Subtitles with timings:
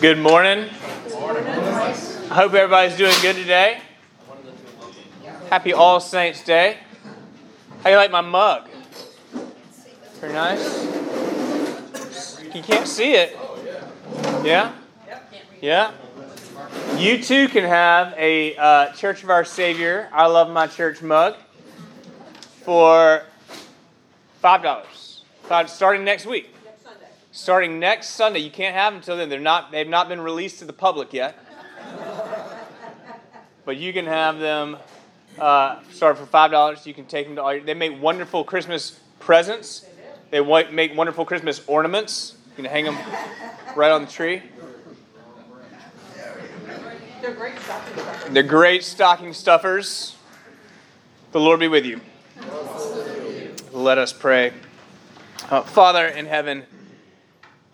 [0.00, 0.70] Good morning.
[0.70, 3.82] I hope everybody's doing good today.
[5.50, 6.78] Happy All Saints Day.
[7.84, 8.70] How you like my mug?
[10.20, 10.86] Very nice.
[12.54, 13.36] You can't see it.
[14.42, 14.72] Yeah?
[15.60, 15.92] Yeah?
[16.96, 21.36] You too can have a uh, Church of Our Savior, I Love My Church mug
[22.64, 23.24] for
[24.42, 25.07] $5.
[25.48, 26.54] Starting next week.
[26.62, 27.06] Next Sunday.
[27.32, 28.40] Starting next Sunday.
[28.40, 29.30] You can't have them until then.
[29.30, 31.38] They're not, they've not been released to the public yet.
[33.64, 34.76] but you can have them
[35.38, 36.84] uh, start for $5.
[36.84, 39.86] You can take them to all your, They make wonderful Christmas presents.
[40.30, 42.36] They make wonderful Christmas ornaments.
[42.50, 42.98] You can hang them
[43.76, 44.42] right on the tree.
[47.22, 48.32] They're great stocking stuffers.
[48.34, 50.16] They're great stocking stuffers.
[51.32, 52.02] The Lord be with you.
[53.72, 54.52] Let us pray.
[55.44, 56.64] Uh, Father in heaven,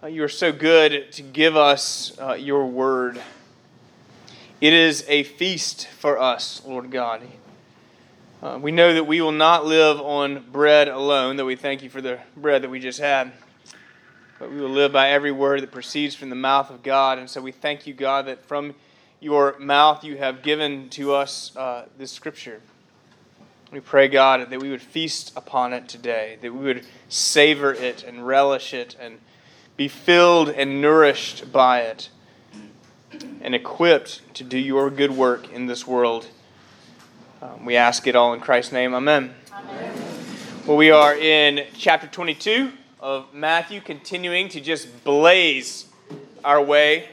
[0.00, 3.20] uh, you are so good to give us uh, your word.
[4.60, 7.23] It is a feast for us, Lord God.
[8.40, 11.90] Uh, we know that we will not live on bread alone, though we thank you
[11.90, 13.32] for the bread that we just had.
[14.38, 17.18] But we will live by every word that proceeds from the mouth of God.
[17.18, 18.74] And so we thank you, God, that from
[19.20, 22.60] your mouth you have given to us uh, this scripture.
[23.74, 28.04] We pray, God, that we would feast upon it today, that we would savor it
[28.04, 29.18] and relish it and
[29.76, 32.08] be filled and nourished by it
[33.40, 36.28] and equipped to do your good work in this world.
[37.42, 38.95] Um, we ask it all in Christ's name.
[38.95, 39.34] Amen.
[39.52, 39.98] Amen.
[40.66, 45.86] Well, we are in chapter 22 of Matthew, continuing to just blaze
[46.45, 47.08] our way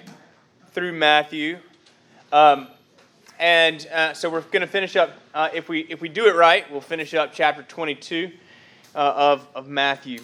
[0.73, 1.57] through Matthew.
[2.31, 2.67] Um,
[3.42, 5.14] and uh, so we're going to finish up.
[5.34, 8.31] Uh, if we if we do it right, we'll finish up chapter 22
[8.94, 10.20] uh, of of Matthew.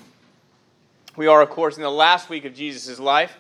[1.18, 3.36] We are, of course, in the last week of Jesus' life,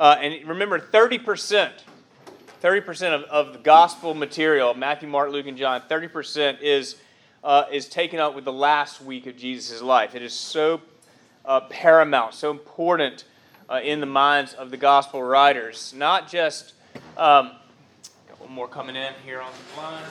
[0.00, 1.84] uh, and remember, 30 percent,
[2.60, 6.96] 30 percent of, of the gospel material, Matthew, Mark, Luke, and John, 30 percent is
[7.44, 10.16] uh, is taken up with the last week of Jesus' life.
[10.16, 10.80] It is so
[11.44, 13.24] uh, paramount, so important
[13.84, 16.74] in the minds of the gospel writers, not just.
[17.16, 17.52] Um,
[18.50, 20.02] more coming in here on the line.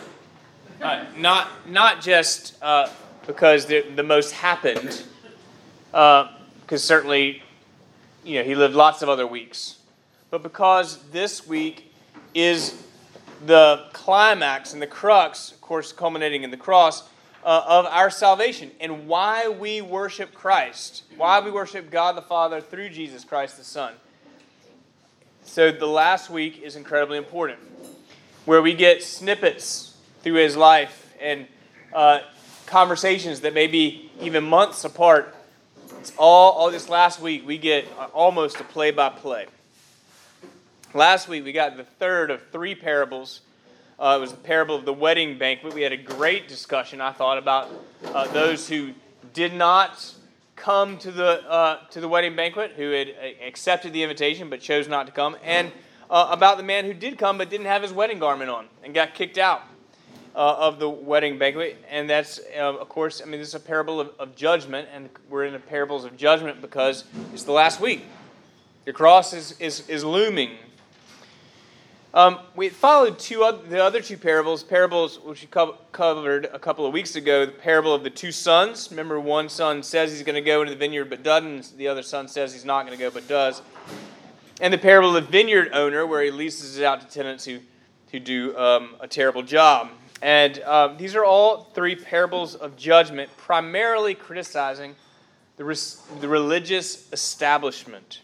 [0.81, 2.87] Uh, not not just uh,
[3.27, 5.03] because the, the most happened,
[5.91, 6.29] because
[6.71, 7.43] uh, certainly,
[8.23, 9.79] you know, he lived lots of other weeks,
[10.29, 11.91] but because this week
[12.33, 12.81] is
[13.45, 17.09] the climax and the crux, of course, culminating in the cross
[17.43, 22.61] uh, of our salvation and why we worship Christ, why we worship God the Father
[22.61, 23.95] through Jesus Christ the Son.
[25.43, 27.59] So the last week is incredibly important
[28.45, 31.47] where we get snippets through his life and
[31.93, 32.19] uh,
[32.65, 35.35] conversations that may be even months apart.
[35.99, 39.47] It's all, all this last week, we get almost a play by play.
[40.93, 43.41] Last week, we got the third of three parables.
[43.99, 45.73] Uh, it was the parable of the wedding banquet.
[45.73, 47.69] We had a great discussion, I thought, about
[48.05, 48.93] uh, those who
[49.33, 50.15] did not
[50.55, 53.13] come to the, uh, to the wedding banquet, who had
[53.45, 55.71] accepted the invitation but chose not to come, and
[56.09, 58.93] uh, about the man who did come but didn't have his wedding garment on and
[58.93, 59.63] got kicked out
[60.35, 61.83] uh, of the wedding banquet.
[61.89, 65.09] And that's, uh, of course, I mean, this is a parable of, of, judgment, and
[65.29, 67.03] we're in the parables of judgment because
[67.33, 68.05] it's the last week.
[68.85, 70.51] The cross is, is, is looming.
[72.11, 76.57] Um, we followed two other, the other two parables, parables which we co- covered a
[76.57, 77.45] couple of weeks ago.
[77.45, 78.87] The parable of the two sons.
[78.89, 81.77] Remember, one son says he's going to go into the vineyard but doesn't.
[81.77, 83.61] The other son says he's not going to go but does
[84.59, 87.59] and the parable of the vineyard owner, where he leases it out to tenants who,
[88.11, 89.89] who do um, a terrible job.
[90.21, 94.95] And um, these are all three parables of judgment, primarily criticizing
[95.55, 98.21] the, res- the religious establishment.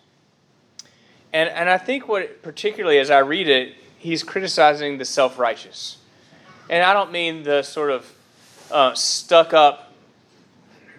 [1.32, 5.98] And, and I think what, particularly as I read it, he's criticizing the self righteous.
[6.70, 8.14] And I don't mean the sort of
[8.72, 9.94] uh, stuck up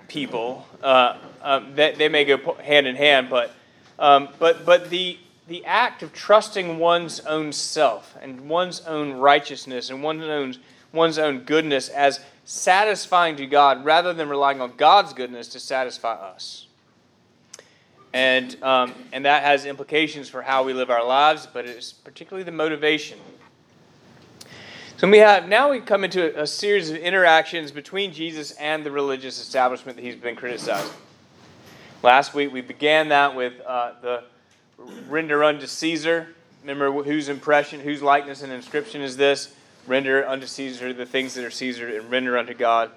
[0.09, 3.53] people, uh, um, that they may go hand in hand, but,
[3.99, 9.91] um, but, but the, the act of trusting one's own self and one's own righteousness
[9.91, 10.57] and one's own,
[10.93, 16.15] one's own goodness as satisfying to God rather than relying on God's goodness to satisfy
[16.15, 16.67] us.
[18.13, 22.45] And, um, and that has implications for how we live our lives, but it's particularly
[22.45, 23.19] the motivation.
[24.97, 28.83] So we have now we come into a, a series of interactions between Jesus and
[28.83, 30.97] the religious establishment that he's been criticizing.
[32.03, 34.25] Last week we began that with uh, the
[34.79, 36.29] render unto Caesar.
[36.63, 39.55] Remember whose impression, whose likeness and inscription is this?
[39.87, 42.91] Render unto Caesar the things that are Caesar, and render unto God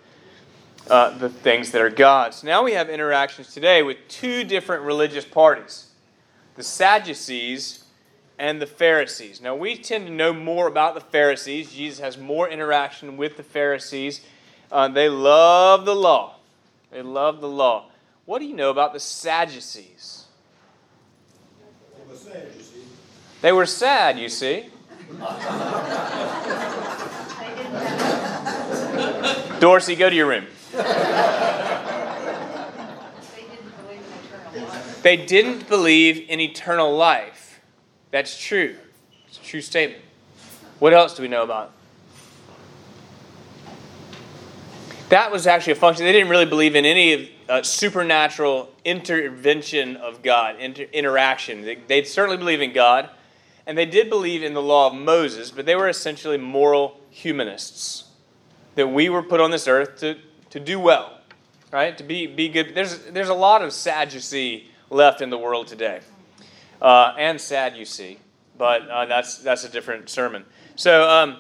[0.90, 2.44] uh, the things that are God's.
[2.44, 5.86] Now we have interactions today with two different religious parties
[6.56, 7.86] the Sadducees
[8.38, 9.40] and the Pharisees.
[9.40, 11.72] Now we tend to know more about the Pharisees.
[11.72, 14.22] Jesus has more interaction with the Pharisees.
[14.72, 16.36] Uh, they love the law.
[16.92, 17.86] They love the law.
[18.26, 20.19] What do you know about the Sadducees?
[23.42, 24.70] They were sad, you see.
[29.60, 30.46] Dorsey, go to your room.
[35.02, 37.62] They didn't believe in eternal life.
[38.12, 38.76] That's true.
[39.28, 40.04] It's a true statement.
[40.80, 41.72] What else do we know about?
[45.10, 46.06] That was actually a function.
[46.06, 51.64] They didn't really believe in any uh, supernatural intervention of God, inter- interaction.
[51.64, 53.10] They, they certainly believe in God,
[53.66, 58.06] and they did believe in the law of Moses, but they were essentially moral humanists.
[58.76, 60.18] That we were put on this earth to,
[60.52, 61.20] to do well,
[61.74, 61.98] right?
[61.98, 62.76] To be, be good.
[62.76, 66.02] There's, there's a lot of Sadducee left in the world today,
[66.82, 68.20] uh, and sad, you see,
[68.58, 70.46] but uh, that's, that's a different sermon.
[70.76, 71.38] So um,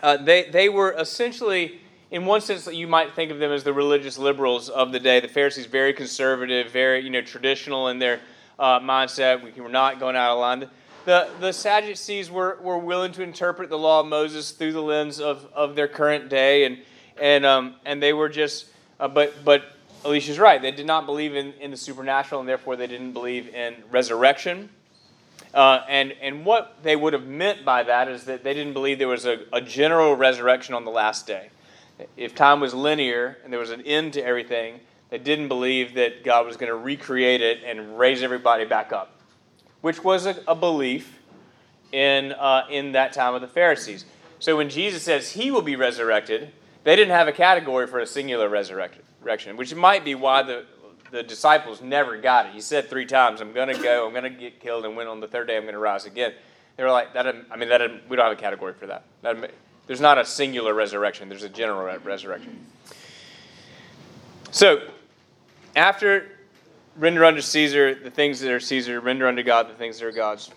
[0.00, 1.80] uh, they, they were essentially
[2.12, 5.18] in one sense, you might think of them as the religious liberals of the day.
[5.18, 8.20] The Pharisees, very conservative, very you know traditional in their
[8.58, 9.42] uh, mindset.
[9.42, 10.68] We were not going out of line.
[11.06, 15.20] The, the Sadducees were, were willing to interpret the law of Moses through the lens
[15.20, 16.78] of, of their current day, and
[17.20, 18.66] and um, and they were just.
[19.00, 19.64] Uh, but but
[20.04, 20.60] Alicia's right.
[20.60, 24.68] They did not believe in, in the supernatural, and therefore they didn't believe in resurrection.
[25.54, 28.98] Uh, and and what they would have meant by that is that they didn't believe
[28.98, 31.48] there was a, a general resurrection on the last day
[32.16, 36.24] if time was linear and there was an end to everything, they didn't believe that
[36.24, 39.20] God was going to recreate it and raise everybody back up,
[39.80, 41.18] which was a, a belief
[41.92, 44.04] in, uh, in that time of the Pharisees.
[44.38, 46.50] So when Jesus says he will be resurrected,
[46.84, 50.64] they didn't have a category for a singular resurrection, which might be why the,
[51.10, 52.52] the disciples never got it.
[52.52, 55.06] He said three times, I'm going to go, I'm going to get killed, and when
[55.06, 56.32] on the third day I'm going to rise again.
[56.76, 57.26] They were like, that.
[57.26, 59.04] I mean, that we don't have a category for that.
[59.20, 59.50] that
[59.86, 62.66] there's not a singular resurrection, there's a general resurrection.
[64.50, 64.82] So,
[65.74, 66.28] after
[66.96, 70.12] render unto Caesar the things that are Caesar, render unto God the things that are
[70.12, 70.50] God's.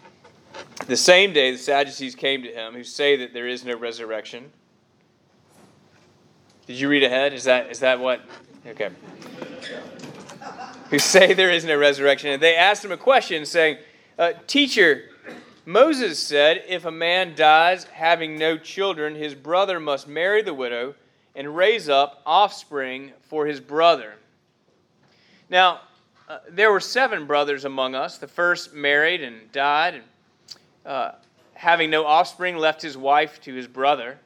[0.87, 4.51] The same day the Sadducees came to him, who say that there is no resurrection.
[6.67, 7.33] Did you read ahead?
[7.33, 8.21] Is that is that what?
[8.65, 8.89] Okay.
[10.89, 13.77] Who say there is no resurrection, and they asked him a question, saying,
[14.17, 15.09] uh, "Teacher."
[15.65, 20.93] Moses said, If a man dies having no children, his brother must marry the widow
[21.33, 24.13] and raise up offspring for his brother.
[25.49, 25.81] Now,
[26.29, 28.19] uh, there were seven brothers among us.
[28.19, 30.03] The first married and died, and
[30.85, 31.11] uh,
[31.55, 34.19] having no offspring, left his wife to his brother.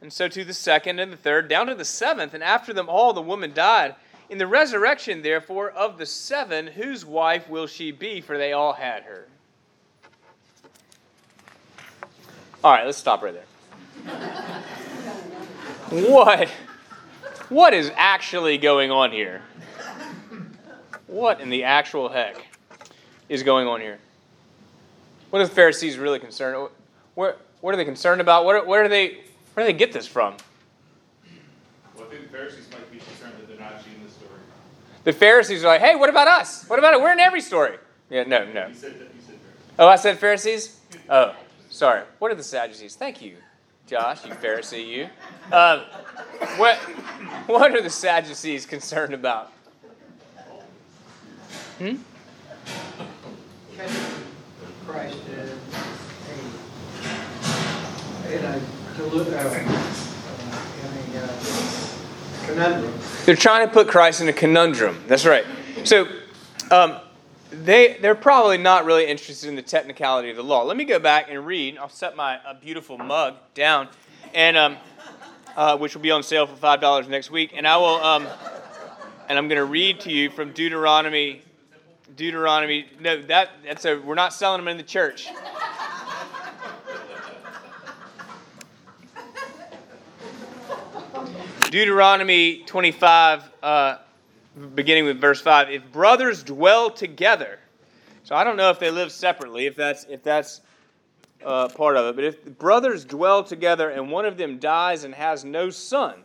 [0.00, 2.88] And so to the second and the third, down to the seventh, and after them
[2.88, 3.94] all, the woman died.
[4.30, 8.20] In the resurrection, therefore, of the seven, whose wife will she be?
[8.20, 9.26] For they all had her.
[12.64, 13.44] All right, let's stop right there.
[15.90, 16.48] what?
[17.48, 19.42] What is actually going on here?
[21.06, 22.44] What in the actual heck
[23.28, 23.98] is going on here?
[25.30, 26.68] What are the Pharisees really concerned?
[27.14, 28.44] What, what are they concerned about?
[28.44, 29.18] What are, where are they?
[29.54, 30.34] Where do they get this from?
[31.96, 34.40] Well, I think the Pharisees might be concerned that they're not actually in the story.
[35.04, 36.68] The Pharisees are like, "Hey, what about us?
[36.68, 37.00] What about it?
[37.00, 37.78] We're in every story."
[38.10, 38.66] Yeah, no, no.
[38.66, 39.38] You said, you said
[39.78, 40.78] oh, I said Pharisees.
[41.08, 41.34] Oh.
[41.78, 42.02] Sorry.
[42.18, 42.96] What are the Sadducees?
[42.96, 43.36] Thank you,
[43.86, 45.08] Josh, you Pharisee, you.
[45.56, 45.82] Um,
[46.56, 46.76] what,
[47.46, 49.52] what are the Sadducees concerned about?
[51.78, 51.98] Hmm?
[54.88, 55.42] Christ uh,
[58.26, 58.60] in a, uh,
[60.74, 61.30] in a uh,
[62.44, 62.92] conundrum.
[63.24, 65.04] They're trying to put Christ in a conundrum.
[65.06, 65.46] That's right.
[65.84, 66.08] So,
[66.72, 66.98] um,
[67.50, 70.62] they, they're probably not really interested in the technicality of the law.
[70.62, 71.78] Let me go back and read.
[71.78, 73.88] I'll set my a beautiful mug down,
[74.34, 74.76] and um,
[75.56, 77.52] uh, which will be on sale for five dollars next week.
[77.54, 78.26] And I will, um,
[79.28, 81.42] and I'm going to read to you from Deuteronomy.
[82.16, 82.86] Deuteronomy.
[83.00, 83.96] No, that that's a.
[83.96, 85.28] We're not selling them in the church.
[91.70, 93.42] Deuteronomy 25.
[93.62, 93.96] Uh,
[94.58, 97.58] beginning with verse 5 if brothers dwell together
[98.22, 100.60] so i don't know if they live separately if that's if that's
[101.44, 105.14] uh, part of it but if brothers dwell together and one of them dies and
[105.14, 106.22] has no son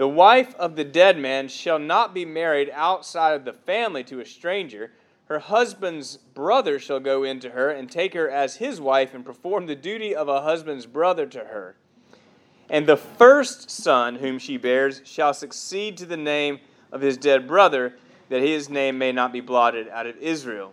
[0.00, 4.20] the wife of the dead man shall not be married outside of the family to
[4.20, 4.92] a stranger.
[5.26, 9.66] Her husband's brother shall go into her and take her as his wife and perform
[9.66, 11.76] the duty of a husband's brother to her.
[12.70, 16.60] And the first son whom she bears shall succeed to the name
[16.92, 17.94] of his dead brother,
[18.28, 20.72] that his name may not be blotted out of Israel.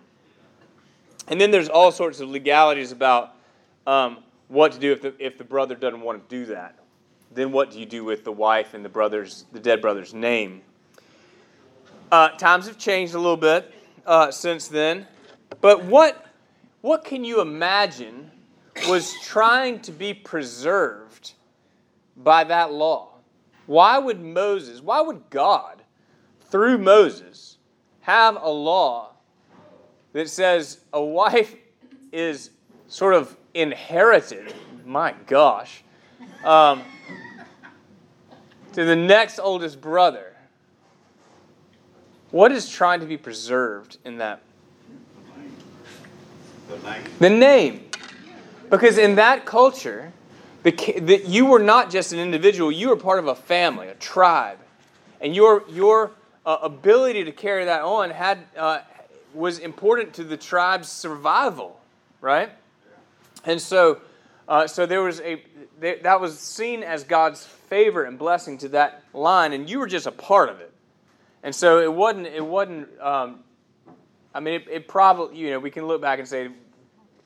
[1.27, 3.35] And then there's all sorts of legalities about
[3.85, 6.79] um, what to do if the, if the brother doesn't want to do that.
[7.33, 10.61] Then what do you do with the wife and the brother's, the dead brother's name?
[12.11, 13.73] Uh, times have changed a little bit
[14.05, 15.05] uh, since then,
[15.59, 16.23] but what
[16.81, 18.31] what can you imagine
[18.87, 21.33] was trying to be preserved
[22.15, 23.09] by that law?
[23.65, 24.81] Why would Moses?
[24.81, 25.81] Why would God,
[26.49, 27.57] through Moses,
[28.01, 29.11] have a law
[30.13, 31.55] that says a wife
[32.11, 32.51] is
[32.87, 34.53] sort of inherited?
[34.85, 35.83] My gosh.
[36.43, 36.83] Um,
[38.73, 40.35] to the next oldest brother.
[42.31, 44.41] What is trying to be preserved in that?
[46.69, 47.03] The name.
[47.19, 47.89] The name.
[48.69, 50.11] Because in that culture,
[50.63, 54.59] the, you were not just an individual, you were part of a family, a tribe.
[55.21, 56.11] And your, your
[56.47, 58.79] uh, ability to carry that on had, uh,
[59.33, 61.77] was important to the tribe's survival,
[62.21, 62.49] right?
[63.43, 63.99] And so,
[64.47, 65.43] uh, so there was a,
[65.81, 70.07] that was seen as God's favor and blessing to that line, and you were just
[70.07, 70.71] a part of it.
[71.43, 73.41] And so it wasn't, it wasn't, um,
[74.33, 76.49] I mean, it, it, probably, you know, we can look back and say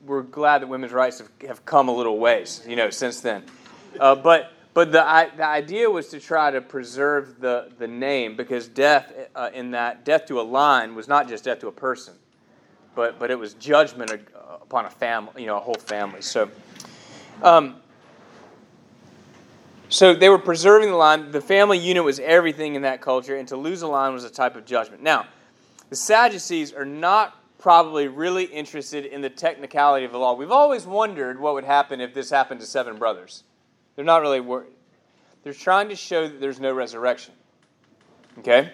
[0.04, 3.44] we're glad that women's rights have, have come a little ways, you know, since then.
[4.00, 8.36] Uh, but but the, I, the idea was to try to preserve the, the name
[8.36, 11.72] because death uh, in that, death to a line was not just death to a
[11.72, 12.14] person,
[12.94, 14.10] but, but it was judgment
[14.62, 16.22] upon a family, you know, a whole family.
[16.22, 16.50] So,
[17.42, 17.76] um,
[19.90, 21.30] so they were preserving the line.
[21.30, 24.30] The family unit was everything in that culture, and to lose a line was a
[24.30, 25.02] type of judgment.
[25.02, 25.26] Now,
[25.90, 30.34] the Sadducees are not probably really interested in the technicality of the law.
[30.34, 33.44] We've always wondered what would happen if this happened to seven brothers.
[33.96, 34.72] They're not really worried.
[35.42, 37.34] They're trying to show that there's no resurrection.
[38.38, 38.72] Okay?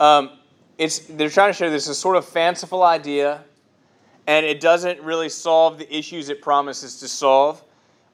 [0.00, 0.30] Um,
[0.78, 3.44] it's, they're trying to show this is a sort of fanciful idea,
[4.26, 7.62] and it doesn't really solve the issues it promises to solve.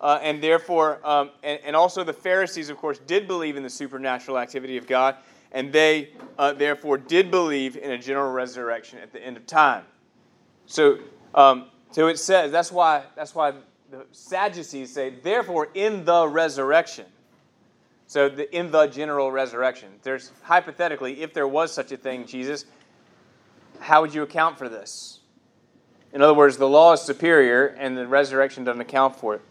[0.01, 3.71] Uh, and therefore, um, and, and, also the Pharisees, of course, did believe in the
[3.71, 5.17] supernatural activity of God,
[5.51, 9.85] and they uh, therefore did believe in a general resurrection at the end of time.
[10.67, 10.99] So,
[11.35, 13.55] um, so it says that's why that's why
[13.91, 17.07] the Sadducees say, therefore, in the resurrection.
[18.07, 22.65] So, the, in the general resurrection, there's hypothetically, if there was such a thing, Jesus,
[23.81, 25.21] how would you account for this?
[26.13, 29.43] In other words, the law is superior, and the resurrection doesn't account for it.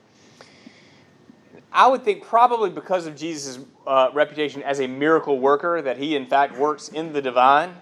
[1.71, 6.15] I would think probably because of Jesus' uh, reputation as a miracle worker, that he
[6.15, 7.75] in fact works in the divine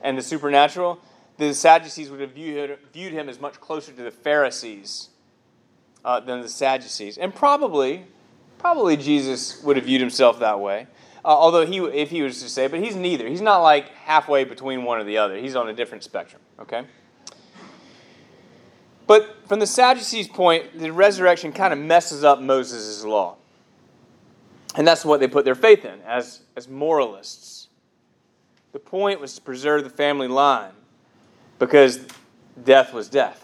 [0.00, 0.98] and the supernatural,
[1.36, 5.10] the Sadducees would have viewed, viewed him as much closer to the Pharisees
[6.04, 7.18] uh, than the Sadducees.
[7.18, 8.04] And probably,
[8.58, 10.86] probably Jesus would have viewed himself that way.
[11.24, 13.28] Uh, although he, if he was to say, but he's neither.
[13.28, 15.36] He's not like halfway between one or the other.
[15.36, 16.42] He's on a different spectrum.
[16.58, 16.84] Okay.
[19.06, 23.36] But from the Sadducees' point, the resurrection kind of messes up Moses' law.
[24.74, 27.68] And that's what they put their faith in as, as moralists.
[28.72, 30.72] The point was to preserve the family line
[31.58, 32.00] because
[32.64, 33.41] death was death.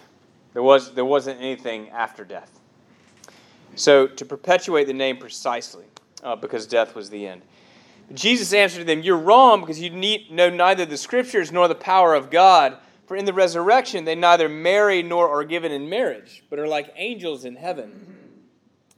[0.52, 2.58] There, was, there wasn't anything after death.
[3.74, 5.84] So, to perpetuate the name precisely,
[6.22, 7.42] uh, because death was the end.
[8.12, 12.14] Jesus answered them, You're wrong because you need, know neither the scriptures nor the power
[12.14, 12.78] of God.
[13.06, 16.92] For in the resurrection they neither marry nor are given in marriage, but are like
[16.96, 18.16] angels in heaven.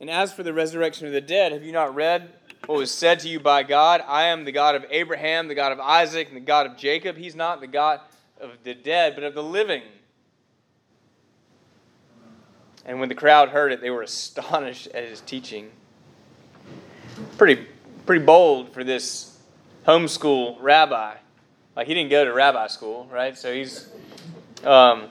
[0.01, 2.33] And as for the resurrection of the dead, have you not read
[2.67, 4.03] what was said to you by God?
[4.07, 7.17] I am the God of Abraham, the God of Isaac, and the God of Jacob.
[7.17, 8.01] He's not the God
[8.41, 9.83] of the dead, but of the living.
[12.85, 15.71] And when the crowd heard it, they were astonished at his teaching.
[17.37, 17.67] Pretty,
[18.07, 19.39] pretty bold for this
[19.87, 21.17] homeschool rabbi.
[21.77, 23.37] Like he didn't go to rabbi school, right?
[23.37, 23.91] So he's
[24.65, 25.09] um,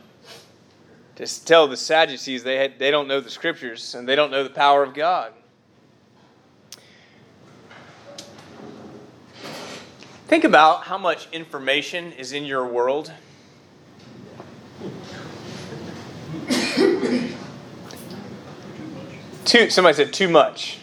[1.16, 4.44] to tell the Sadducees they had, they don't know the scriptures and they don't know
[4.44, 5.34] the power of God.
[10.28, 13.12] Think about how much information is in your world.
[19.50, 20.78] Too somebody said too much.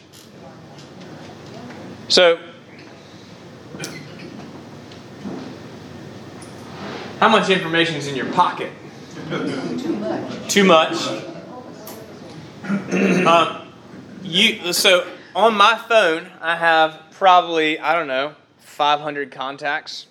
[2.09, 2.39] So
[7.21, 8.73] how much information is in your pocket?
[9.29, 10.49] Too much.
[10.49, 10.97] Too much.
[13.27, 13.69] um,
[14.23, 20.07] you so on my phone I have probably I don't know 500 contacts,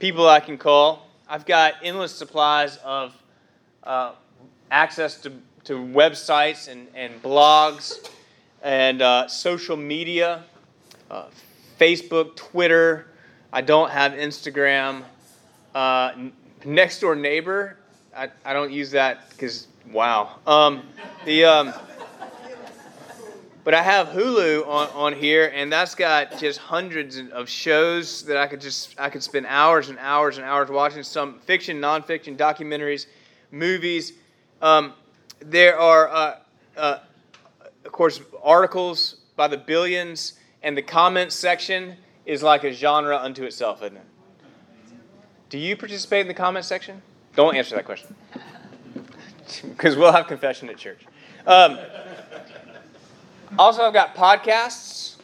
[0.00, 1.06] people I can call.
[1.28, 3.14] I've got endless supplies of
[3.84, 4.12] uh,
[4.70, 5.32] access to,
[5.64, 8.08] to websites and, and blogs
[8.62, 10.44] and uh, social media,
[11.10, 11.26] uh,
[11.78, 13.06] Facebook, Twitter.
[13.52, 15.02] I don't have Instagram.
[15.74, 16.12] Uh,
[16.64, 17.78] next door neighbor,
[18.16, 20.38] I, I don't use that because wow.
[20.46, 20.82] Um,
[21.24, 21.74] the um,
[23.64, 28.36] but I have Hulu on, on here, and that's got just hundreds of shows that
[28.36, 31.02] I could just I could spend hours and hours and hours watching.
[31.02, 33.06] Some fiction, nonfiction, documentaries,
[33.50, 34.14] movies.
[34.60, 34.94] Um,
[35.44, 36.36] there are, uh,
[36.76, 36.98] uh,
[37.84, 41.96] of course, articles by the billions, and the comments section
[42.26, 44.04] is like a genre unto itself, isn't it?
[45.50, 47.02] Do you participate in the comment section?
[47.34, 48.14] Don't answer that question,
[49.70, 51.00] because we'll have confession at church.
[51.46, 51.78] Um,
[53.58, 55.16] also, I've got podcasts.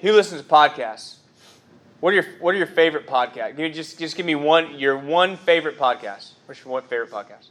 [0.00, 1.16] Who listens to podcasts?
[2.00, 3.74] What are your What are your favorite podcasts?
[3.74, 6.30] Just just give me one your one favorite podcast.
[6.46, 7.48] What's your one favorite podcast?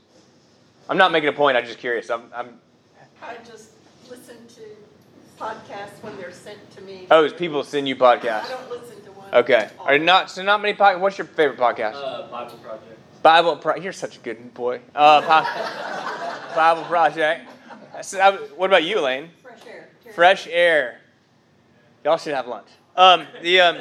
[0.89, 1.57] I'm not making a point.
[1.57, 2.09] I'm just curious.
[2.09, 2.23] I'm.
[2.35, 2.59] I'm
[3.21, 3.71] I just
[4.09, 4.61] listen to
[5.39, 7.07] podcasts when they're sent to me.
[7.09, 8.25] oh, it's people send you podcasts?
[8.25, 8.49] I podcasts.
[8.49, 9.33] don't listen to one.
[9.33, 9.69] Okay.
[9.79, 10.99] Are not so not many podcasts.
[10.99, 11.95] What's your favorite podcast?
[11.95, 12.99] Uh, Bible Project.
[13.23, 13.55] Bible.
[13.57, 14.81] Pro- You're such a good boy.
[14.93, 15.21] Uh,
[16.51, 17.49] po- Bible Project.
[18.01, 19.29] So, I- what about you, Elaine?
[19.41, 19.89] Fresh air.
[20.03, 20.15] Terry.
[20.15, 20.99] Fresh air.
[22.03, 22.67] Y'all should have lunch.
[22.95, 23.77] Um, the um,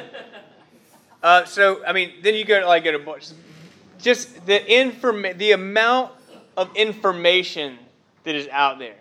[1.23, 3.35] uh, so I mean, then you go to like go to books.
[4.01, 6.13] Just the inform the amount
[6.57, 7.79] of information
[8.25, 8.97] that is out there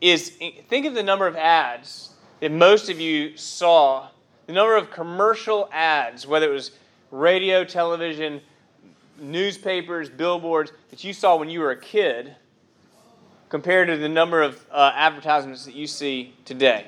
[0.00, 0.30] is
[0.68, 2.10] think of the number of ads
[2.40, 4.08] that most of you saw,
[4.46, 6.72] the number of commercial ads, whether it was
[7.12, 8.40] radio, television,
[9.20, 12.34] newspapers, billboards that you saw when you were a kid,
[13.48, 16.86] compared to the number of uh, advertisements that you see today.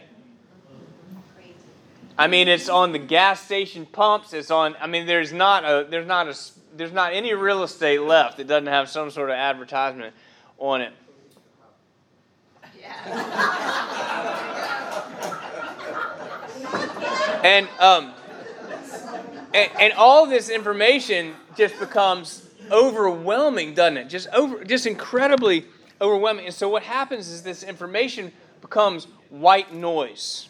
[2.17, 4.33] I mean, it's on the gas station pumps.
[4.33, 4.77] It's on.
[4.81, 6.37] I mean, there's not a there's not a
[6.77, 10.15] there's not any real estate left that doesn't have some sort of advertisement
[10.59, 10.93] on it.
[12.81, 13.55] Yeah.
[17.43, 18.15] And um,
[19.53, 24.09] and, and all this information just becomes overwhelming, doesn't it?
[24.09, 25.67] Just over, just incredibly
[26.01, 26.47] overwhelming.
[26.47, 30.49] And so what happens is this information becomes white noise.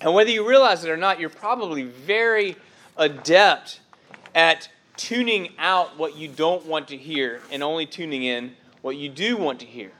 [0.00, 2.56] And whether you realize it or not, you're probably very
[2.96, 3.80] adept
[4.34, 9.08] at tuning out what you don't want to hear and only tuning in what you
[9.08, 9.92] do want to hear.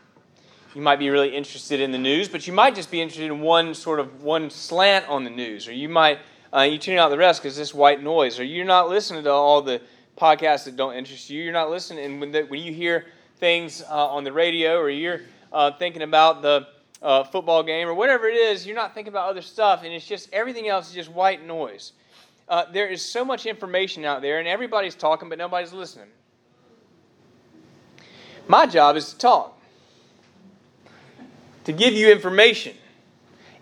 [0.75, 3.41] You might be really interested in the news, but you might just be interested in
[3.41, 6.19] one sort of one slant on the news, or you might
[6.55, 9.31] uh, you tune out the rest because it's white noise, or you're not listening to
[9.31, 9.81] all the
[10.17, 11.43] podcasts that don't interest you.
[11.43, 13.07] You're not listening, and when, the, when you hear
[13.39, 16.69] things uh, on the radio, or you're uh, thinking about the
[17.03, 20.07] uh, football game, or whatever it is, you're not thinking about other stuff, and it's
[20.07, 21.93] just everything else is just white noise.
[22.49, 26.09] Uh, there is so much information out there, and everybody's talking, but nobody's listening.
[28.49, 29.61] My job is to talk
[31.65, 32.75] to give you information.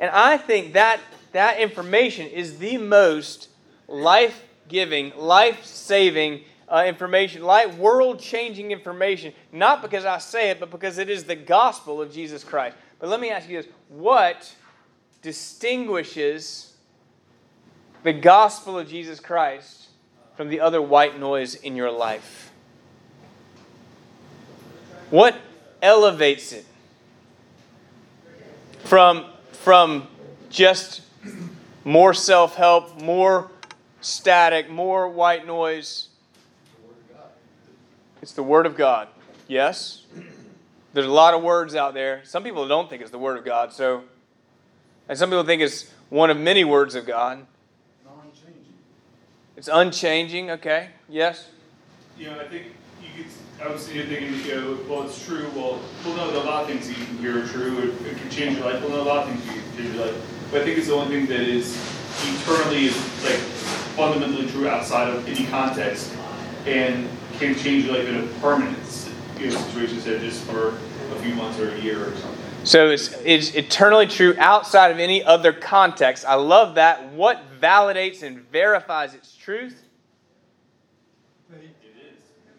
[0.00, 1.00] And I think that
[1.32, 3.48] that information is the most
[3.86, 10.60] life giving, life saving uh, information, life world changing information, not because I say it,
[10.60, 12.76] but because it is the gospel of Jesus Christ.
[12.98, 14.54] But let me ask you this what
[15.22, 16.72] distinguishes
[18.02, 19.88] the gospel of Jesus Christ
[20.36, 22.52] from the other white noise in your life?
[25.10, 25.36] What
[25.82, 26.64] elevates it?
[28.88, 30.08] from from
[30.48, 31.02] just
[31.84, 33.50] more self-help, more
[34.00, 36.08] static, more white noise.
[38.22, 39.08] It's the word of God.
[39.46, 40.04] Yes.
[40.98, 42.22] There's a lot of words out there.
[42.24, 44.02] Some people don't think it's the word of God, so
[45.08, 47.46] and some people think it's one of many words of God.
[48.04, 48.74] Non-changing.
[49.56, 50.88] It's unchanging, okay?
[51.08, 51.50] Yes.
[52.18, 53.30] Know, I think you could.
[53.64, 55.48] I was sitting here thinking, you know, well, it's true.
[55.54, 57.78] Well, well, no, a lot of things you hear are true.
[57.78, 58.82] It, it can change your life.
[58.82, 60.48] Well, no, a lot of things you can change your life.
[60.50, 61.76] But I think it's the only thing that is
[62.42, 63.38] eternally is like
[63.94, 66.12] fundamentally true outside of any context,
[66.66, 68.76] and can change your life in a permanent
[69.38, 70.76] you know, situation instead of just for
[71.10, 72.44] a few months or a year or something.
[72.64, 76.24] So it's, it's eternally true outside of any other context.
[76.26, 77.12] I love that.
[77.12, 79.84] What validates and verifies its truth?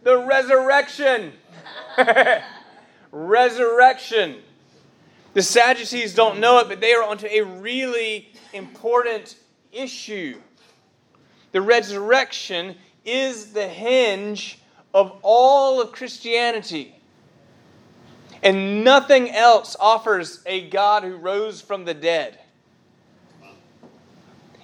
[0.03, 1.33] The resurrection.
[3.12, 4.38] resurrection.
[5.33, 9.35] The Sadducees don't know it, but they are onto a really important
[9.71, 10.39] issue.
[11.51, 14.59] The resurrection is the hinge
[14.93, 16.98] of all of Christianity.
[18.41, 22.39] And nothing else offers a God who rose from the dead.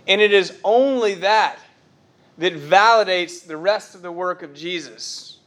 [0.07, 1.59] And it is only that
[2.37, 5.39] that validates the rest of the work of Jesus.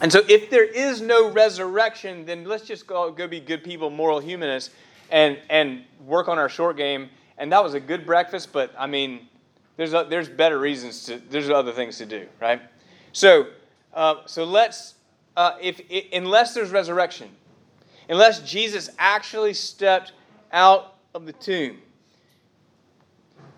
[0.00, 3.90] And so, if there is no resurrection, then let's just go, go be good people,
[3.90, 4.70] moral humanists,
[5.10, 7.10] and and work on our short game.
[7.36, 9.28] And that was a good breakfast, but I mean,
[9.76, 12.62] there's there's better reasons to there's other things to do, right?
[13.12, 13.48] So
[13.92, 14.94] uh, so let's
[15.38, 17.30] uh, if, if unless there's resurrection,
[18.08, 20.12] unless Jesus actually stepped
[20.52, 21.78] out of the tomb.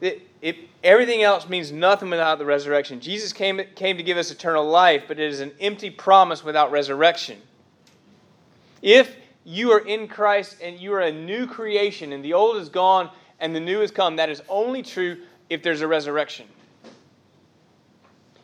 [0.03, 3.01] It, it, everything else means nothing without the resurrection.
[3.01, 6.71] Jesus came, came to give us eternal life, but it is an empty promise without
[6.71, 7.39] resurrection.
[8.83, 12.69] If you are in Christ and you are a new creation and the old is
[12.69, 15.17] gone and the new has come, that is only true
[15.49, 16.47] if there's a resurrection.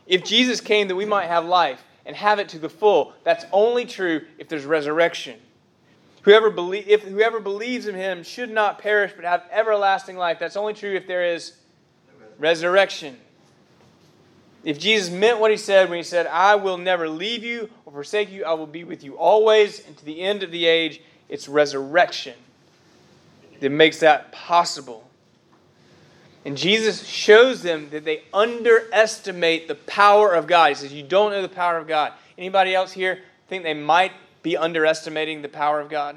[0.06, 3.44] If Jesus came that we might have life and have it to the full, that's
[3.52, 5.38] only true if there's resurrection.
[6.22, 10.38] Whoever, believe, if, whoever believes in him should not perish but have everlasting life.
[10.38, 11.52] That's only true if there is
[12.38, 13.16] resurrection.
[14.64, 17.92] If Jesus meant what he said when he said, I will never leave you or
[17.92, 21.00] forsake you, I will be with you always and to the end of the age,
[21.28, 22.34] it's resurrection
[23.60, 25.05] that makes that possible.
[26.46, 30.68] And Jesus shows them that they underestimate the power of God.
[30.68, 32.12] He says, You don't know the power of God.
[32.38, 34.12] Anybody else here think they might
[34.44, 36.14] be underestimating the power of God?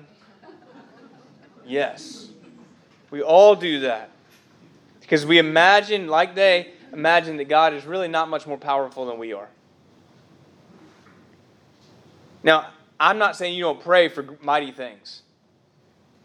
[1.65, 2.29] Yes.
[3.09, 4.11] We all do that.
[5.01, 9.17] Because we imagine, like they imagine, that God is really not much more powerful than
[9.17, 9.49] we are.
[12.43, 12.67] Now,
[12.99, 15.23] I'm not saying you don't pray for mighty things.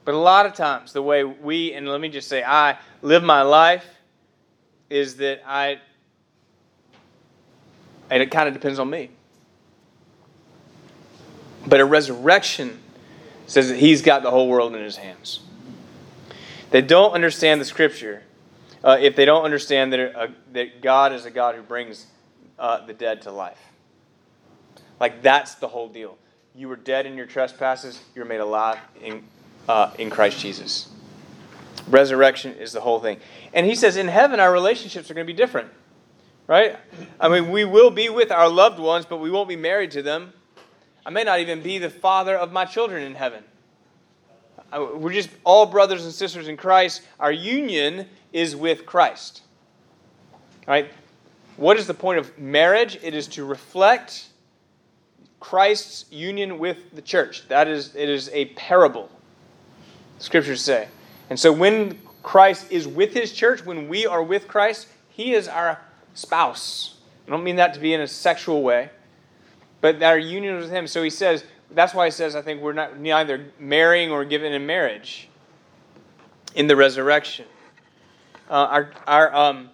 [0.05, 3.23] But a lot of times, the way we, and let me just say, I live
[3.23, 3.87] my life
[4.95, 5.81] is that I,
[8.11, 9.11] and it kind of depends on me.
[11.67, 12.79] But a resurrection
[13.47, 15.41] says that he's got the whole world in his hands.
[16.71, 18.23] They don't understand the scripture
[18.85, 22.07] uh, if they don't understand that, uh, that God is a God who brings
[22.59, 23.59] uh, the dead to life.
[25.01, 26.19] Like, that's the whole deal.
[26.55, 29.25] You were dead in your trespasses, you're made alive in,
[29.69, 30.94] uh, in Christ Jesus.
[31.89, 33.19] Resurrection is the whole thing.
[33.53, 35.71] And he says, in heaven, our relationships are going to be different,
[36.47, 36.77] right?
[37.21, 40.03] I mean, we will be with our loved ones, but we won't be married to
[40.03, 40.33] them.
[41.05, 43.45] I may not even be the father of my children in heaven.
[44.73, 47.03] We're just all brothers and sisters in Christ.
[47.21, 49.43] Our union is with Christ.
[50.67, 50.91] Right?
[51.57, 52.99] What is the point of marriage?
[53.03, 54.27] It is to reflect
[55.39, 57.47] Christ's union with the church.
[57.49, 59.11] That is, it is a parable,
[60.19, 60.89] scriptures say.
[61.31, 65.49] And so when Christ is with his church, when we are with Christ, he is
[65.49, 65.81] our
[66.15, 66.97] spouse.
[67.27, 68.91] I don't mean that to be in a sexual way
[69.85, 70.87] but our union with Him.
[70.87, 74.55] So He says, that's why He says, I think we're not neither marrying or given
[74.55, 75.29] in marriage
[76.55, 77.45] in the resurrection.
[78.49, 79.69] Uh, our, our, um,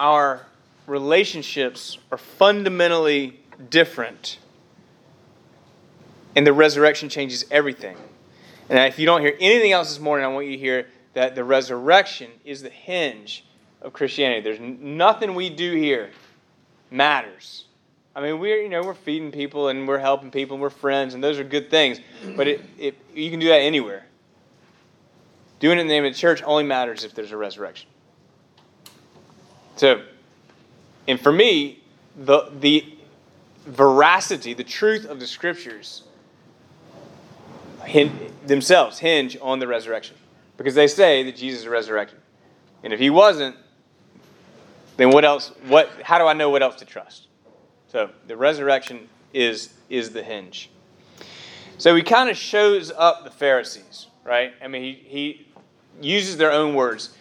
[0.00, 0.46] our
[0.88, 3.38] relationships are fundamentally
[3.70, 4.38] different.
[6.34, 7.96] And the resurrection changes everything.
[8.68, 11.34] And if you don't hear anything else this morning, I want you to hear that
[11.34, 13.44] the resurrection is the hinge
[13.80, 14.40] of Christianity.
[14.42, 16.10] There's nothing we do here
[16.90, 17.64] matters.
[18.14, 21.14] I mean, we're you know we're feeding people and we're helping people and we're friends
[21.14, 22.00] and those are good things.
[22.36, 24.04] But it, it you can do that anywhere.
[25.60, 27.88] Doing it in the name of the church only matters if there's a resurrection.
[29.76, 30.02] So,
[31.06, 31.82] and for me,
[32.16, 32.96] the the
[33.66, 36.02] veracity, the truth of the scriptures
[38.46, 40.16] themselves hinge on the resurrection
[40.56, 42.18] because they say that Jesus is resurrected.
[42.82, 43.56] And if he wasn't,
[44.96, 45.52] then what else?
[45.66, 45.90] What?
[46.02, 47.28] How do I know what else to trust?
[47.88, 50.70] So the resurrection is, is the hinge.
[51.78, 54.52] So he kind of shows up the Pharisees, right?
[54.62, 55.46] I mean, he, he
[56.00, 57.16] uses their own words.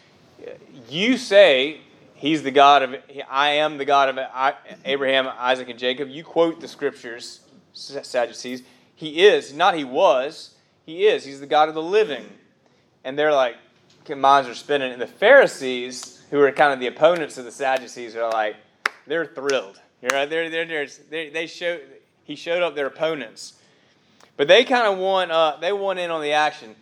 [0.89, 1.81] You say
[2.15, 2.95] he's the God of,
[3.29, 6.09] I am the God of Abraham, Isaac, and Jacob.
[6.09, 7.41] You quote the scriptures,
[7.73, 8.63] Sadducees.
[8.95, 10.55] He is, not he was,
[10.87, 11.25] he is.
[11.25, 12.25] He's the God of the living.
[13.03, 13.57] And they're like,
[14.15, 14.93] minds are spinning.
[14.93, 18.55] And the Pharisees, who are kind of the opponents of the Sadducees, are like,
[19.05, 19.79] they're thrilled.
[20.01, 21.77] You know, they're, they're, they're, they show,
[22.23, 23.59] he showed up their opponents.
[24.37, 26.73] But they kind of want, uh, they want in on the action.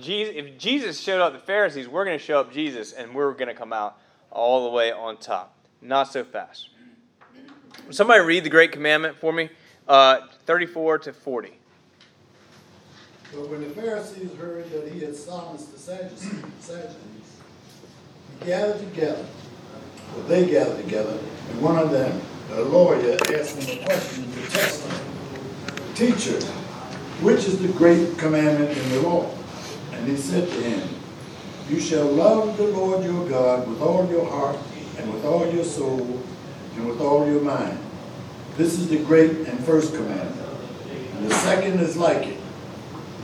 [0.00, 3.32] Jesus, if Jesus showed up the Pharisees, we're going to show up Jesus and we're
[3.32, 3.96] going to come out
[4.32, 5.54] all the way on top.
[5.80, 6.70] Not so fast.
[7.90, 9.50] Somebody read the Great Commandment for me,
[9.86, 11.58] uh, 34 to 40.
[13.34, 16.44] But when the Pharisees heard that he had silenced the Sadducees,
[18.38, 19.24] he gathered together,
[20.14, 21.18] well, they gathered together,
[21.48, 22.20] and one of them,
[22.52, 25.94] a lawyer asked him a question to test him.
[25.94, 26.40] Teacher,
[27.22, 29.30] which is the great commandment in the law?
[29.92, 30.88] And he said to him,
[31.70, 34.58] You shall love the Lord your God with all your heart,
[34.98, 36.20] and with all your soul,
[36.76, 37.78] and with all your mind.
[38.58, 40.36] This is the great and first commandment.
[41.14, 42.41] And the second is like it.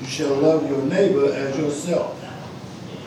[0.01, 2.25] You shall love your neighbor as yourself.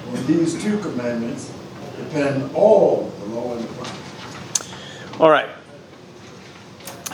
[0.08, 1.54] On these two commandments
[1.97, 4.71] depend all the law and the prophets.
[5.19, 5.49] All right.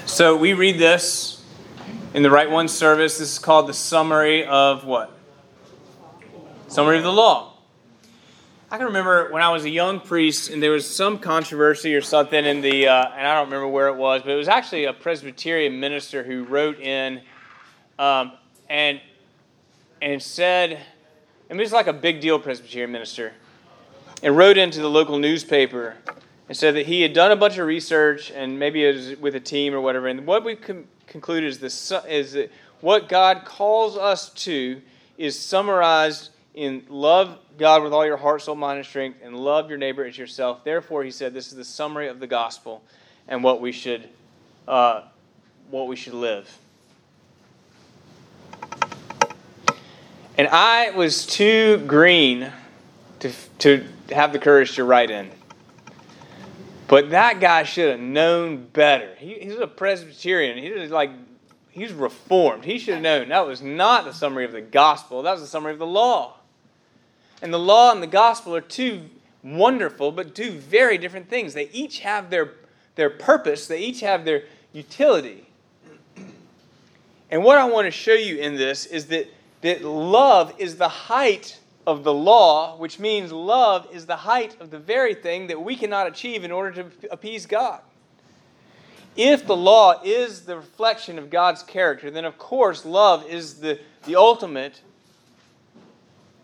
[0.06, 1.44] So we read this
[2.13, 3.18] in the Rite One service.
[3.20, 5.12] This is called the summary of what?
[6.68, 7.54] Summary of the law.
[8.70, 12.02] I can remember when I was a young priest, and there was some controversy or
[12.02, 14.86] something in the, uh, and I don't remember where it was, but it was actually
[14.86, 17.22] a Presbyterian minister who wrote in,
[17.98, 18.34] um,
[18.68, 19.00] and
[20.02, 20.80] and said,
[21.50, 23.34] and it was like a big deal Presbyterian minister,
[24.24, 25.96] and wrote into the local newspaper
[26.48, 29.36] and said that he had done a bunch of research and maybe it was with
[29.36, 30.08] a team or whatever.
[30.08, 34.82] And what we con- concluded is this is that what God calls us to
[35.18, 39.70] is summarized in love God with all your heart, soul, mind, and strength, and love
[39.70, 40.64] your neighbor as yourself.
[40.64, 42.84] Therefore, he said, this is the summary of the gospel
[43.28, 44.08] and what we should,
[44.68, 45.04] uh,
[45.70, 46.56] what we should live.
[50.38, 52.52] And I was too green
[53.19, 55.32] to, to have the courage to write in.
[56.88, 59.15] But that guy should have known better.
[59.17, 60.58] He, he's a Presbyterian.
[60.58, 61.10] He was like,
[61.71, 62.65] he's reformed.
[62.65, 65.23] He should have known that was not the summary of the gospel.
[65.23, 66.36] That was the summary of the law.
[67.41, 69.10] And the law and the gospel are two
[69.43, 71.54] wonderful, but two very different things.
[71.54, 72.54] They each have their,
[72.95, 75.47] their purpose, they each have their utility.
[77.30, 79.28] And what I want to show you in this is that,
[79.62, 84.72] that love is the height of the law, which means love is the height of
[84.72, 87.82] the very thing that we cannot achieve in order to appease God.
[89.15, 93.80] If the law is the reflection of God's character, then of course love is the,
[94.06, 94.82] the ultimate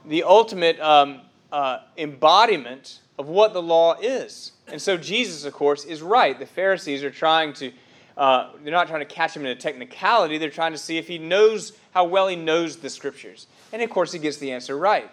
[0.05, 1.21] the ultimate um,
[1.51, 4.51] uh, embodiment of what the law is.
[4.67, 6.37] And so Jesus, of course, is right.
[6.37, 7.71] The Pharisees are trying to,
[8.17, 11.07] uh, they're not trying to catch him in a technicality, they're trying to see if
[11.07, 13.47] he knows how well he knows the scriptures.
[13.71, 15.11] And of course, he gets the answer right.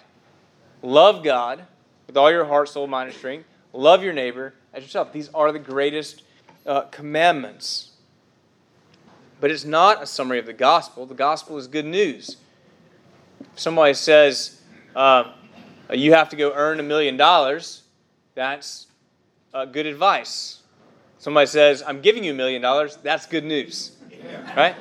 [0.82, 1.64] Love God
[2.06, 3.46] with all your heart, soul, mind, and strength.
[3.72, 5.12] Love your neighbor as yourself.
[5.12, 6.22] These are the greatest
[6.66, 7.90] uh, commandments.
[9.40, 11.06] But it's not a summary of the gospel.
[11.06, 12.36] The gospel is good news.
[13.54, 14.60] somebody says,
[14.94, 15.32] uh,
[15.90, 17.82] you have to go earn a million dollars,
[18.34, 18.86] that's
[19.52, 20.60] uh, good advice.
[21.20, 23.92] Somebody says, I'm giving you a million dollars, that's good news.
[24.56, 24.74] Right?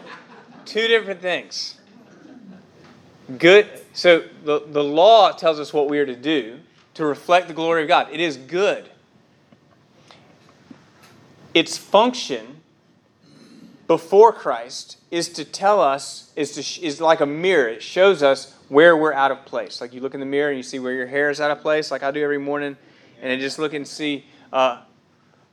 [0.65, 1.75] Two different things.
[3.37, 3.67] Good.
[3.93, 6.59] So the, the law tells us what we are to do
[6.93, 8.07] to reflect the glory of God.
[8.11, 8.89] It is good.
[11.53, 12.61] Its function
[13.87, 17.67] before Christ is to tell us, is, to, is like a mirror.
[17.67, 19.81] It shows us where we're out of place.
[19.81, 21.59] Like you look in the mirror and you see where your hair is out of
[21.59, 22.77] place, like I do every morning,
[23.21, 24.83] and I just look and see uh,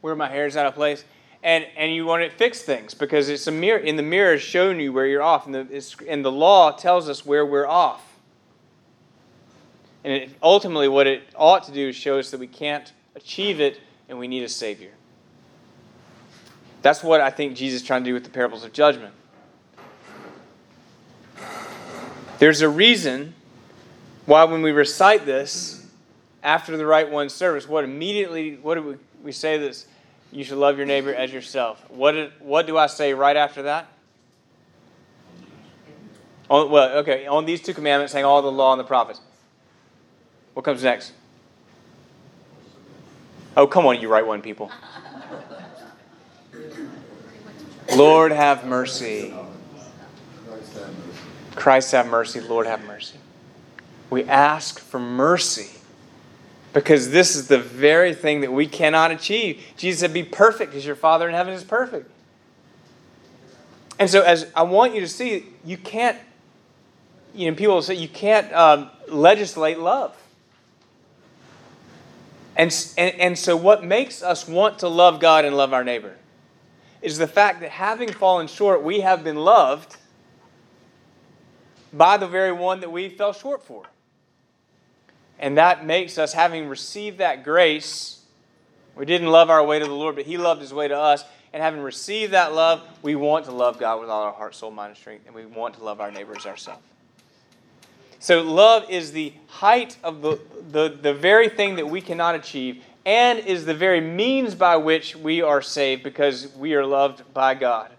[0.06, 1.04] where my hair is out of place.
[1.42, 3.78] And, and you want to fix things because it's a mirror.
[3.78, 7.08] In the mirror, is showing you where you're off, and the, and the law tells
[7.08, 8.02] us where we're off.
[10.02, 13.60] And it, ultimately, what it ought to do is show us that we can't achieve
[13.60, 14.92] it and we need a Savior.
[16.82, 19.12] That's what I think Jesus is trying to do with the parables of judgment.
[22.38, 23.34] There's a reason
[24.26, 25.86] why when we recite this
[26.42, 29.86] after the rite one service, what immediately, what do we, we say this?
[30.32, 31.84] You should love your neighbor as yourself.
[31.90, 33.88] What, did, what do I say right after that?
[36.48, 39.20] On, well, okay, on these two commandments hang all the law and the prophets.
[40.54, 41.12] What comes next?
[43.56, 44.70] Oh, come on, you rite one people.
[47.96, 49.34] Lord have mercy.
[51.54, 53.16] Christ have mercy, Lord have mercy.
[54.10, 55.75] We ask for mercy
[56.76, 59.64] because this is the very thing that we cannot achieve.
[59.78, 62.10] Jesus said, Be perfect because your Father in heaven is perfect.
[63.98, 66.18] And so, as I want you to see, you can't,
[67.34, 70.14] you know, people say you can't um, legislate love.
[72.56, 76.14] And, and, and so, what makes us want to love God and love our neighbor
[77.00, 79.96] is the fact that having fallen short, we have been loved
[81.90, 83.86] by the very one that we fell short for.
[85.38, 88.20] And that makes us, having received that grace,
[88.94, 91.24] we didn't love our way to the Lord, but He loved His way to us.
[91.52, 94.70] And having received that love, we want to love God with all our heart, soul,
[94.70, 96.82] mind, and strength, and we want to love our neighbors ourselves.
[98.18, 102.82] So, love is the height of the, the, the very thing that we cannot achieve,
[103.04, 107.54] and is the very means by which we are saved because we are loved by
[107.54, 107.92] God.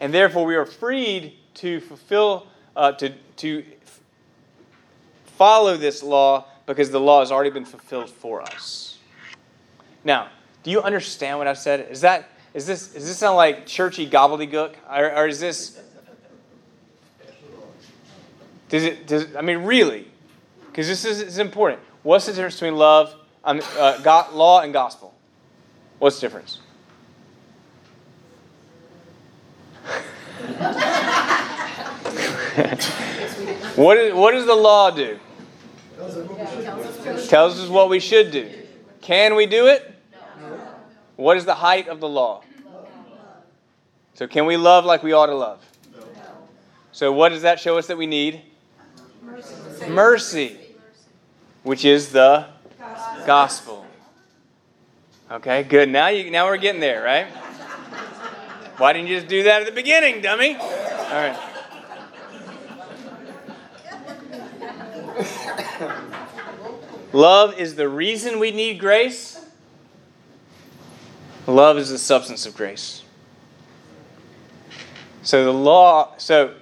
[0.00, 3.64] And therefore, we are freed to fulfill uh, to, to
[5.38, 8.98] follow this law because the law has already been fulfilled for us.
[10.04, 10.28] Now,
[10.64, 11.86] do you understand what I've said?
[11.90, 15.80] Is that is this does this sound like churchy gobbledygook, or, or is this?
[18.68, 19.06] Does it?
[19.06, 20.08] Does I mean really?
[20.66, 21.80] Because this is, is important.
[22.02, 25.14] What's the difference between love, um, uh, God, law, and gospel?
[25.98, 26.58] What's the difference?
[33.76, 35.18] what, is, what does the law do?
[37.28, 38.50] Tells us what we should do.
[39.02, 39.94] Can we do it?
[40.40, 40.58] No.
[41.16, 42.42] What is the height of the law?
[44.14, 45.64] So, can we love like we ought to love?
[45.94, 46.02] No.
[46.90, 48.40] So, what does that show us that we need?
[49.88, 50.56] Mercy,
[51.62, 52.46] which is the
[53.26, 53.86] gospel.
[55.30, 55.90] Okay, good.
[55.90, 57.26] Now you now we're getting there, right?
[58.78, 60.56] Why didn't you just do that at the beginning, dummy?
[60.56, 60.66] All
[61.12, 61.47] right.
[67.12, 69.40] Love is the reason we need grace.
[71.46, 73.02] Love is the substance of grace.
[75.22, 76.54] So the law, so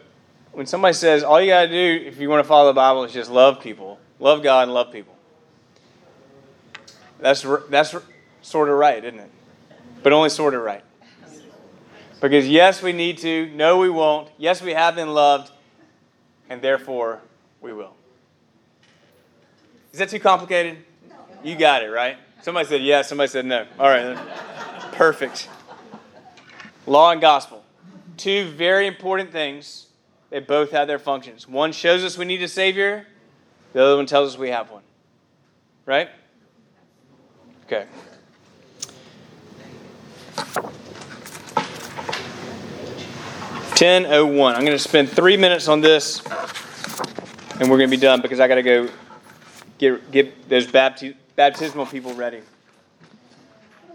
[0.52, 3.04] when somebody says all you got to do if you want to follow the Bible
[3.04, 5.14] is just love people, love God and love people.
[7.18, 7.94] That's that's
[8.42, 9.30] sort of right, isn't it?
[10.02, 10.84] But only sort of right.
[12.20, 13.50] Because yes, we need to.
[13.54, 14.30] No, we won't.
[14.38, 15.50] Yes, we have been loved,
[16.48, 17.20] and therefore
[17.60, 17.94] we will.
[19.96, 20.76] Is that too complicated?
[21.42, 22.18] You got it, right?
[22.42, 23.64] Somebody said yes, somebody said no.
[23.78, 24.14] All right,
[24.92, 25.48] perfect.
[26.86, 27.64] Law and gospel.
[28.18, 29.86] Two very important things.
[30.28, 31.48] They both have their functions.
[31.48, 33.06] One shows us we need a Savior,
[33.72, 34.82] the other one tells us we have one.
[35.86, 36.10] Right?
[37.64, 37.86] Okay.
[43.74, 44.56] Ten oh one.
[44.56, 46.20] I'm going to spend three minutes on this,
[47.58, 48.90] and we're going to be done because I got to go
[49.78, 52.40] get get those bapti- baptismal people ready.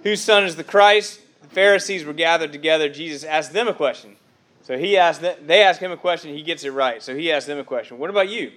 [0.03, 1.21] Whose son is the Christ?
[1.41, 2.89] The Pharisees were gathered together.
[2.89, 4.15] Jesus asked them a question.
[4.63, 6.33] So he asked them, they ask him a question.
[6.33, 7.01] He gets it right.
[7.01, 7.97] So he asked them a question.
[7.97, 8.51] What about you?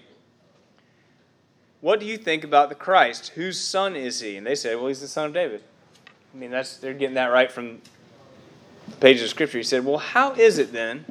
[1.81, 3.29] What do you think about the Christ?
[3.35, 4.37] Whose son is he?
[4.37, 5.63] And they said, Well, he's the son of David.
[6.33, 7.81] I mean, that's they're getting that right from
[8.89, 9.59] the pages of Scripture.
[9.59, 11.05] He said, Well, how is it then?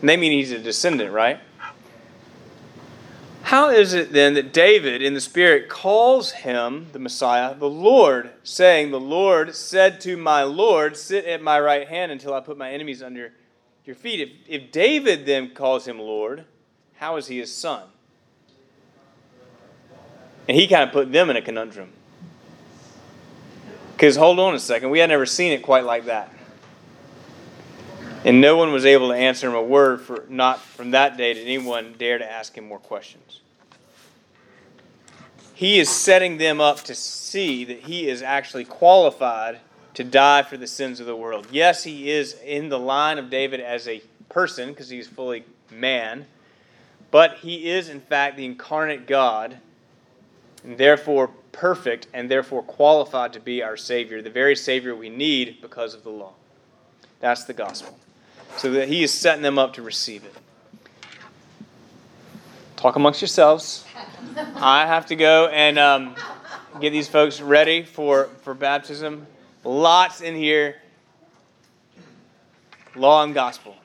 [0.00, 1.40] And they mean he's a descendant, right?
[3.52, 8.30] How is it then that David in the Spirit calls him, the Messiah, the Lord,
[8.42, 12.56] saying, The Lord said to my Lord, Sit at my right hand until I put
[12.56, 13.34] my enemies under
[13.84, 14.20] your feet?
[14.20, 16.46] If, if David then calls him Lord,
[16.94, 17.82] how is he his son?
[20.48, 21.92] And he kind of put them in a conundrum.
[23.92, 26.32] Because hold on a second, we had never seen it quite like that.
[28.24, 31.34] And no one was able to answer him a word for not from that day
[31.34, 33.41] did anyone dare to ask him more questions.
[35.62, 39.60] He is setting them up to see that he is actually qualified
[39.94, 41.46] to die for the sins of the world.
[41.52, 46.26] Yes, he is in the line of David as a person because he's fully man,
[47.12, 49.58] but he is in fact the incarnate God
[50.64, 55.58] and therefore perfect and therefore qualified to be our Savior, the very Savior we need
[55.62, 56.32] because of the law.
[57.20, 57.96] That's the gospel.
[58.56, 60.34] So that He is setting them up to receive it.
[62.82, 63.84] Talk amongst yourselves.
[64.56, 66.16] I have to go and um,
[66.80, 69.28] get these folks ready for, for baptism.
[69.62, 70.74] Lots in here.
[72.96, 73.76] Law and gospel.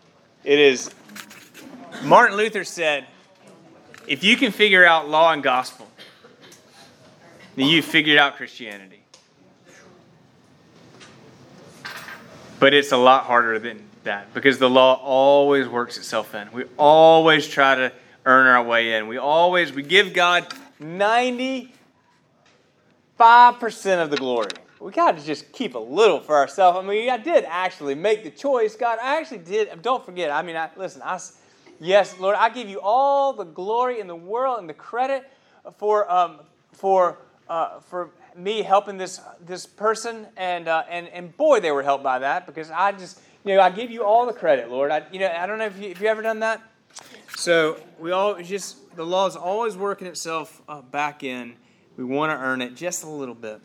[0.44, 0.90] It is.
[2.06, 3.06] Martin Luther said,
[4.08, 5.88] if you can figure out law and gospel,
[7.56, 9.04] then you figured out Christianity.
[12.60, 16.52] But it's a lot harder than that because the law always works itself in.
[16.52, 17.94] We always try to
[18.28, 19.08] earn our way in.
[19.08, 21.72] We always we give God 95%
[24.04, 24.52] of the glory.
[24.80, 26.78] We got to just keep a little for ourselves.
[26.78, 28.76] I mean, I did actually make the choice.
[28.76, 29.82] God, I actually did.
[29.82, 30.30] Don't forget.
[30.30, 31.20] I mean, I, listen, I,
[31.80, 35.32] yes, Lord, I give you all the glory in the world and the credit
[35.78, 36.42] for, um,
[36.74, 37.18] for,
[37.50, 40.28] uh, for me helping this, this person.
[40.36, 43.62] And, uh, and, and boy, they were helped by that because I just, you know,
[43.62, 44.92] I give you all the credit, Lord.
[44.92, 46.62] I, you know, I don't know if you, if you ever done that.
[47.36, 51.56] So we all just the law is always working itself uh, back in.
[51.98, 53.62] We want to earn it just a little bit.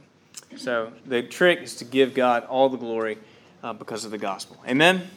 [0.56, 3.18] So the trick is to give God all the glory
[3.62, 4.62] uh, because of the gospel.
[4.68, 5.08] Amen.